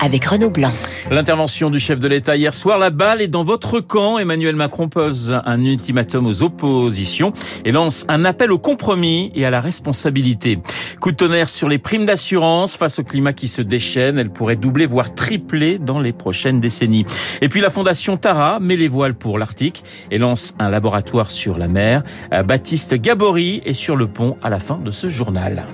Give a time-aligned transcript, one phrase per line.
[0.00, 0.72] avec Renaud Blanc.
[1.10, 4.18] L'intervention du chef de l'État hier soir, la balle est dans votre camp.
[4.18, 7.32] Emmanuel Macron pose un ultimatum aux oppositions
[7.64, 10.58] et lance un appel au compromis et à la responsabilité.
[11.00, 14.18] Coup de tonnerre sur les primes d'assurance face au climat qui se déchaîne.
[14.18, 17.04] Elle pourrait doubler, voire tripler dans les prochaines décennies.
[17.40, 21.58] Et puis la fondation Tara met les voiles pour l'Arctique et lance un laboratoire sur
[21.58, 22.02] la mer.
[22.44, 25.64] Baptiste Gabory est sur le pont à la fin de ce journal.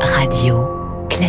[0.00, 0.73] Radio.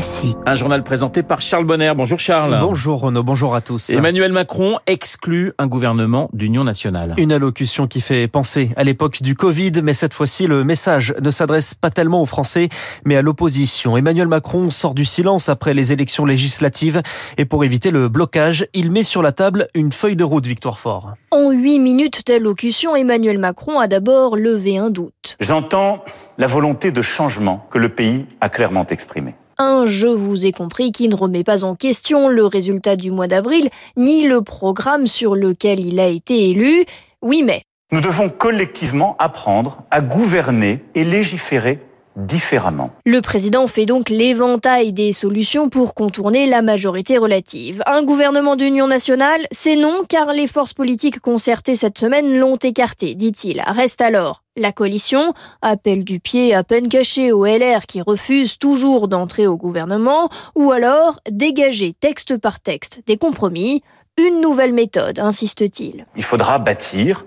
[0.05, 0.37] Classique.
[0.45, 1.91] Un journal présenté par Charles Bonner.
[1.97, 2.59] Bonjour Charles.
[2.61, 3.89] Bonjour Renaud, bonjour à tous.
[3.89, 7.15] Emmanuel Macron exclut un gouvernement d'union nationale.
[7.17, 11.31] Une allocution qui fait penser à l'époque du Covid, mais cette fois-ci le message ne
[11.31, 12.69] s'adresse pas tellement aux Français,
[13.03, 13.97] mais à l'opposition.
[13.97, 17.01] Emmanuel Macron sort du silence après les élections législatives
[17.39, 20.77] et pour éviter le blocage, il met sur la table une feuille de route Victoire
[20.77, 21.13] Fort.
[21.31, 25.35] En huit minutes d'allocution, Emmanuel Macron a d'abord levé un doute.
[25.39, 26.05] J'entends
[26.37, 29.33] la volonté de changement que le pays a clairement exprimée.
[29.57, 33.27] Un je vous ai compris qui ne remet pas en question le résultat du mois
[33.27, 36.85] d'avril, ni le programme sur lequel il a été élu.
[37.21, 37.61] Oui, mais.
[37.91, 41.79] Nous devons collectivement apprendre à gouverner et légiférer
[42.15, 42.91] différemment.
[43.05, 47.83] Le président fait donc l'éventail des solutions pour contourner la majorité relative.
[47.85, 53.15] Un gouvernement d'union nationale, c'est non, car les forces politiques concertées cette semaine l'ont écarté,
[53.15, 53.61] dit-il.
[53.67, 59.09] Reste alors la coalition, appel du pied à peine caché au LR qui refuse toujours
[59.09, 63.83] d'entrer au gouvernement, ou alors dégager texte par texte des compromis,
[64.17, 66.05] une nouvelle méthode, insiste-t-il.
[66.15, 67.25] Il faudra bâtir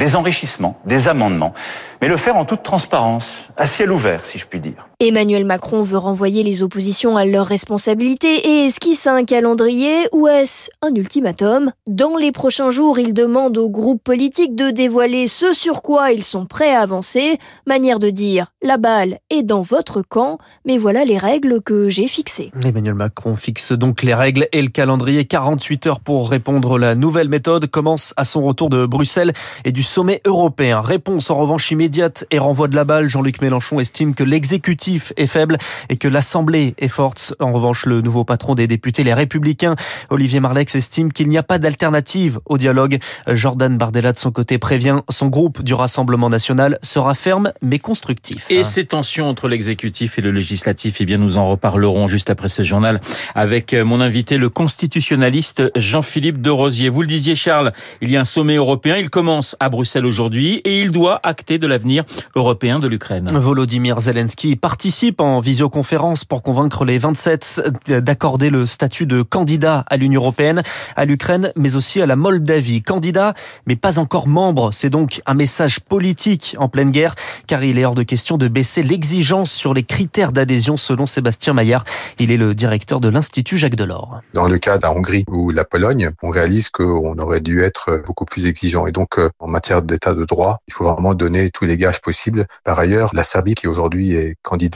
[0.00, 1.52] des enrichissements, des amendements,
[2.00, 4.89] mais le faire en toute transparence, à ciel ouvert, si je puis dire.
[5.02, 10.68] Emmanuel Macron veut renvoyer les oppositions à leurs responsabilités et esquisse un calendrier ou est-ce
[10.82, 11.72] un ultimatum?
[11.86, 16.22] Dans les prochains jours, il demande aux groupes politiques de dévoiler ce sur quoi ils
[16.22, 20.36] sont prêts à avancer, manière de dire la balle est dans votre camp,
[20.66, 22.52] mais voilà les règles que j'ai fixées.
[22.62, 26.78] Emmanuel Macron fixe donc les règles et le calendrier 48 heures pour répondre.
[26.78, 29.32] La nouvelle méthode commence à son retour de Bruxelles
[29.64, 30.82] et du sommet européen.
[30.82, 33.08] Réponse en revanche immédiate et renvoi de la balle.
[33.08, 35.58] Jean-Luc Mélenchon estime que l'exécutif est faible
[35.88, 37.34] et que l'Assemblée est forte.
[37.40, 39.76] En revanche, le nouveau patron des députés, les Républicains,
[40.10, 42.98] Olivier Marlex, estime qu'il n'y a pas d'alternative au dialogue.
[43.28, 48.46] Jordan Bardella, de son côté, prévient son groupe du Rassemblement national sera ferme mais constructif.
[48.50, 52.48] Et ces tensions entre l'exécutif et le législatif, eh bien, nous en reparlerons juste après
[52.48, 53.00] ce journal
[53.34, 56.88] avec mon invité, le constitutionnaliste Jean-Philippe de Rosier.
[56.88, 58.96] Vous le disiez, Charles, il y a un sommet européen.
[58.96, 63.30] Il commence à Bruxelles aujourd'hui et il doit acter de l'avenir européen de l'Ukraine.
[63.32, 64.79] Volodymyr Zelensky participe
[65.18, 70.62] en visioconférence pour convaincre les 27 d'accorder le statut de candidat à l'Union européenne,
[70.96, 72.82] à l'Ukraine, mais aussi à la Moldavie.
[72.82, 73.34] Candidat,
[73.66, 74.70] mais pas encore membre.
[74.72, 77.14] C'est donc un message politique en pleine guerre,
[77.46, 81.52] car il est hors de question de baisser l'exigence sur les critères d'adhésion selon Sébastien
[81.52, 81.84] Maillard.
[82.18, 84.22] Il est le directeur de l'Institut Jacques Delors.
[84.32, 88.02] Dans le cas de la Hongrie ou la Pologne, on réalise qu'on aurait dû être
[88.06, 88.86] beaucoup plus exigeant.
[88.86, 92.46] Et donc, en matière d'état de droit, il faut vraiment donner tous les gages possibles.
[92.64, 94.69] Par ailleurs, la Serbie, qui aujourd'hui est candidate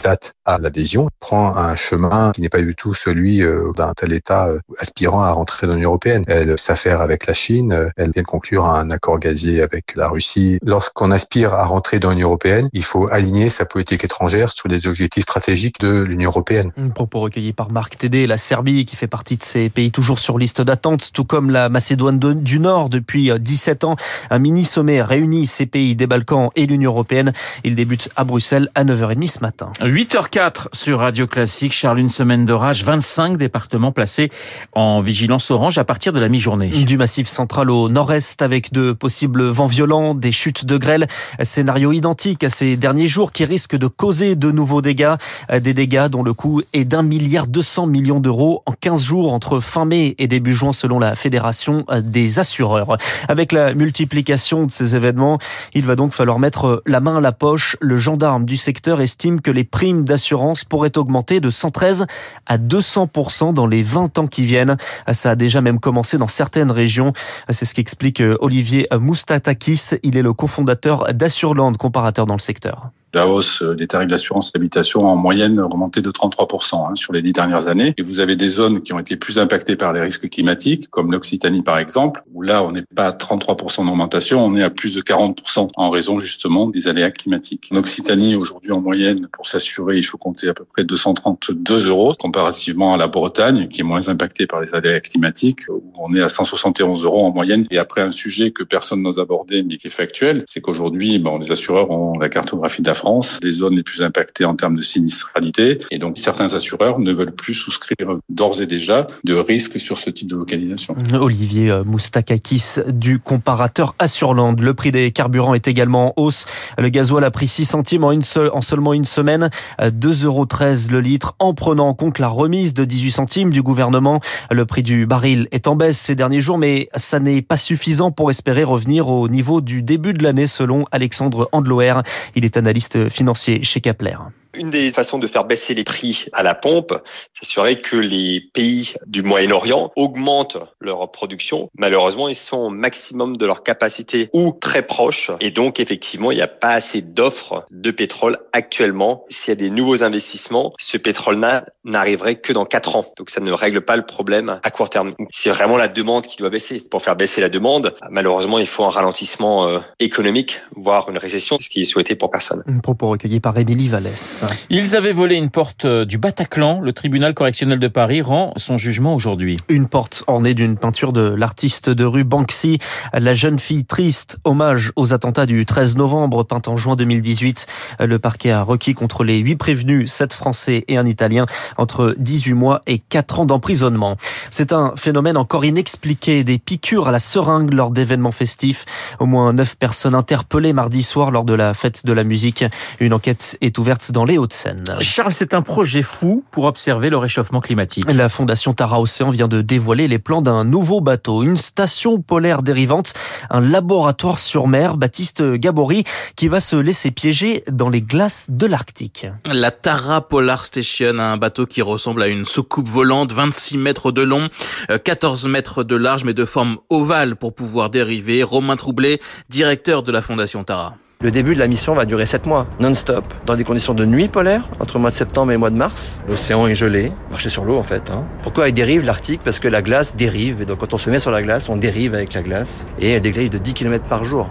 [0.44, 3.43] à l'adhésion, prend un chemin qui n'est pas du tout celui
[3.77, 6.22] d'un tel État aspirant à rentrer dans l'Union européenne.
[6.27, 10.59] Elle s'affaire avec la Chine, elle vient de conclure un accord gazier avec la Russie.
[10.65, 14.87] Lorsqu'on aspire à rentrer dans l'Union européenne, il faut aligner sa politique étrangère sur les
[14.87, 16.72] objectifs stratégiques de l'Union européenne.
[16.77, 20.19] Un propos recueilli par Marc Tédé, la Serbie qui fait partie de ces pays toujours
[20.19, 23.97] sur liste d'attente, tout comme la Macédoine du Nord depuis 17 ans.
[24.31, 27.33] Un mini-sommet réunit ces pays des Balkans et l'Union européenne.
[27.65, 29.71] Il débute à Bruxelles à 9h30 ce matin.
[29.84, 31.75] 8h04 sur Radio Classique.
[31.75, 34.31] Charles, une semaine d'orage, 25 départements placés
[34.72, 36.69] en vigilance orange à partir de la mi-journée.
[36.69, 41.06] Du massif central au nord-est avec de possibles vents violents, des chutes de grêle.
[41.43, 45.17] Scénario identique à ces derniers jours qui risquent de causer de nouveaux dégâts.
[45.53, 49.60] Des dégâts dont le coût est d'un milliard 200 millions d'euros en 15 jours entre
[49.60, 52.97] fin mai et début juin selon la Fédération des assureurs.
[53.28, 55.39] Avec la multiplication de ces événements,
[55.75, 57.77] il va donc falloir mettre la main à la poche.
[57.83, 62.07] Le gendarme du secteur estime que les primes d'assurance pourraient augmenter de 113
[62.47, 64.77] à 200% dans les 20 ans qui viennent.
[65.13, 67.13] Ça a déjà même commencé dans certaines régions.
[67.49, 69.91] C'est ce qu'explique Olivier Moustatakis.
[70.03, 72.91] Il est le cofondateur d'Assurland, comparateur dans le secteur.
[73.15, 77.31] La hausse des tarifs d'assurance d'habitation en moyenne remonté de 33% hein, sur les dix
[77.31, 77.95] dernières années.
[77.97, 81.13] Et vous avez des zones qui ont été plus impactées par les risques climatiques, comme
[81.13, 84.97] l'Occitanie par exemple, où là on n'est pas à 33% d'augmentation, on est à plus
[84.97, 87.69] de 40% en raison justement des aléas climatiques.
[87.71, 92.15] En Occitanie aujourd'hui en moyenne, pour s'assurer, il faut compter à peu près 232 euros
[92.19, 96.21] comparativement à la Bretagne qui est moins impactée par les aléas climatiques, où on est
[96.21, 97.65] à 171 euros en moyenne.
[97.71, 101.39] Et après un sujet que personne n'ose aborder mais qui est factuel, c'est qu'aujourd'hui, bon,
[101.39, 103.03] les assureurs ont la cartographie de la France,
[103.42, 107.34] les zones les plus impactées en termes de sinistralité, et donc certains assureurs ne veulent
[107.34, 110.97] plus souscrire d'ores et déjà de risques sur ce type de localisation.
[111.12, 114.59] Olivier euh, Moustakakis du comparateur Assurland.
[114.60, 116.47] Le prix des carburants est également en hausse.
[116.78, 120.47] Le gasoil a pris 6 centimes en, une seule, en seulement une semaine, 2,13 euros
[120.91, 124.21] le litre, en prenant en compte la remise de 18 centimes du gouvernement.
[124.51, 128.10] Le prix du baril est en baisse ces derniers jours, mais ça n'est pas suffisant
[128.10, 132.03] pour espérer revenir au niveau du début de l'année, selon Alexandre Andloer.
[132.34, 134.18] Il est analyste financier chez Kepler.
[134.56, 136.95] Une des façons de faire baisser les prix à la pompe,
[137.33, 141.71] ce serait que les pays du Moyen-Orient augmentent leur production.
[141.77, 145.30] Malheureusement, ils sont au maximum de leur capacité ou très proches.
[145.41, 149.24] Et donc, effectivement, il n'y a pas assez d'offres de pétrole actuellement.
[149.28, 153.04] S'il y a des nouveaux investissements, ce pétrole-là n'arriverait que dans quatre ans.
[153.16, 155.15] Donc, ça ne règle pas le problème à court terme.
[155.30, 156.80] C'est vraiment la demande qui doit baisser.
[156.80, 161.59] Pour faire baisser la demande, malheureusement, il faut un ralentissement euh, économique, voire une récession,
[161.60, 162.62] ce qui est souhaité pour personne.
[162.66, 164.43] Un propos recueilli par Émilie Vallès.
[164.70, 166.80] Ils avaient volé une porte euh, du Bataclan.
[166.80, 169.56] Le tribunal correctionnel de Paris rend son jugement aujourd'hui.
[169.68, 172.78] Une porte ornée d'une peinture de l'artiste de rue Banksy,
[173.12, 177.66] la jeune fille triste, hommage aux attentats du 13 novembre, peint en juin 2018.
[178.00, 181.46] Le parquet a requis contre les huit prévenus, sept Français et un Italien,
[181.76, 184.16] entre 18 mois et 4 ans d'emprisonnement.
[184.50, 188.84] C'est un phénomène encore inexpliqué, des piqûres à la seringue lors d'événements festifs.
[189.18, 192.64] Au moins neuf personnes interpellées mardi soir lors de la fête de la musique.
[193.00, 194.97] Une enquête est ouverte dans les Hauts-de-Seine.
[195.01, 198.04] Charles, c'est un projet fou pour observer le réchauffement climatique.
[198.13, 202.63] La fondation Tara Océan vient de dévoiler les plans d'un nouveau bateau, une station polaire
[202.63, 203.15] dérivante,
[203.51, 206.04] un laboratoire sur mer, Baptiste Gabory,
[206.36, 209.27] qui va se laisser piéger dans les glaces de l'Arctique.
[209.53, 214.22] La Tara Polar Station, un bateau qui ressemble à une soucoupe volante, 26 mètres de
[214.22, 214.48] long,
[214.89, 218.42] 14 mètres de large, mais de forme ovale pour pouvoir dériver.
[218.42, 220.97] Romain Troublé, directeur de la fondation Tara.
[221.24, 224.28] Le début de la mission va durer 7 mois, non-stop, dans des conditions de nuit
[224.28, 226.21] polaire, entre mois de septembre et mois de mars.
[226.28, 228.10] L'océan est gelé, marcher sur l'eau en fait.
[228.10, 228.26] Hein.
[228.42, 231.18] Pourquoi il dérive l'Arctique Parce que la glace dérive, et donc quand on se met
[231.18, 234.26] sur la glace, on dérive avec la glace, et elle dérive de 10 km par
[234.26, 234.50] jour.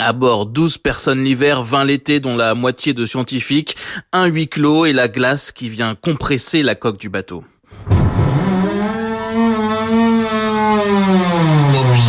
[0.00, 3.76] À bord, 12 personnes l'hiver, 20 l'été, dont la moitié de scientifiques,
[4.14, 7.44] un huis clos et la glace qui vient compresser la coque du bateau.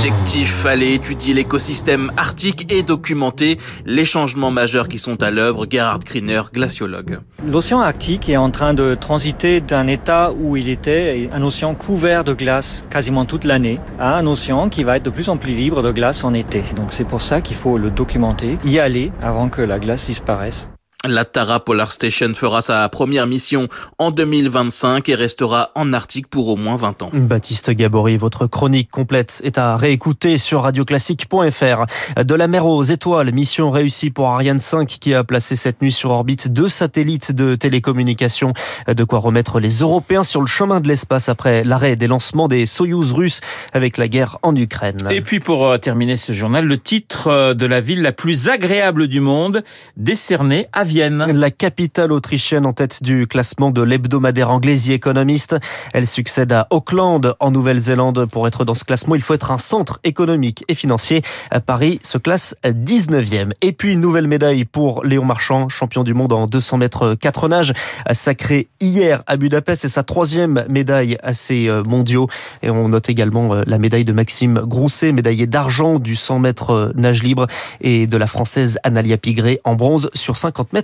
[0.08, 5.66] Objectif, fallait étudier l'écosystème arctique et documenter les changements majeurs qui sont à l'œuvre.
[5.70, 7.20] Gerhard Kriner, glaciologue.
[7.46, 12.24] L'océan arctique est en train de transiter d'un état où il était un océan couvert
[12.24, 15.52] de glace quasiment toute l'année à un océan qui va être de plus en plus
[15.52, 16.64] libre de glace en été.
[16.78, 20.70] Donc c'est pour ça qu'il faut le documenter, y aller avant que la glace disparaisse.
[21.06, 23.68] La Tara Polar Station fera sa première mission
[24.00, 27.12] en 2025 et restera en Arctique pour au moins 20 ans.
[27.14, 32.24] Baptiste Gabory, votre chronique complète est à réécouter sur radioclassique.fr.
[32.24, 35.92] De la mer aux étoiles, mission réussie pour Ariane 5 qui a placé cette nuit
[35.92, 38.54] sur orbite deux satellites de télécommunications.
[38.88, 42.66] De quoi remettre les Européens sur le chemin de l'espace après l'arrêt des lancements des
[42.66, 43.42] Soyouz russes
[43.72, 44.98] avec la guerre en Ukraine.
[45.12, 48.50] Et puis pour euh, terminer ce journal, le titre euh, de la ville la plus
[48.50, 49.64] agréable du monde
[49.96, 55.56] décerné à La capitale autrichienne en tête du classement de l'hebdomadaire anglais The Economist.
[55.94, 58.26] Elle succède à Auckland en Nouvelle-Zélande.
[58.28, 61.24] Pour être dans ce classement, il faut être un centre économique et financier.
[61.66, 63.52] Paris se classe 19e.
[63.62, 67.74] Et puis nouvelle médaille pour Léon Marchand, champion du monde en 200 mètres 4 nage,
[68.12, 69.82] sacré hier à Budapest.
[69.82, 72.30] C'est sa troisième médaille à ces euh, mondiaux.
[72.64, 76.94] Et on note également euh, la médaille de Maxime Grousset, médaillé d'argent du 100 mètres
[76.96, 77.48] nage libre
[77.82, 80.77] et de la française Analia Pigré en bronze sur 50 mètres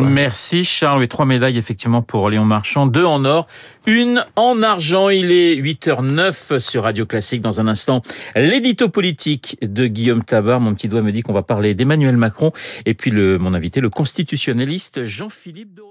[0.00, 1.04] Merci Charles.
[1.04, 2.86] Et trois médailles effectivement pour Léon Marchand.
[2.86, 3.46] Deux en or,
[3.86, 5.08] une en argent.
[5.08, 7.42] Il est 8h09 sur Radio Classique.
[7.42, 8.02] Dans un instant,
[8.34, 10.60] l'édito politique de Guillaume Tabar.
[10.60, 12.52] Mon petit doigt me dit qu'on va parler d'Emmanuel Macron.
[12.86, 15.82] Et puis mon invité, le constitutionnaliste Jean-Philippe de